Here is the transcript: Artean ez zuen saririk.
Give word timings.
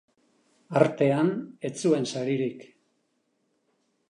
Artean 0.79 1.29
ez 1.69 1.71
zuen 1.83 2.09
saririk. 2.15 2.67